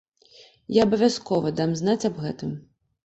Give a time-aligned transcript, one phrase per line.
[0.77, 2.51] Я абавязкова дам знаць аб гэтым.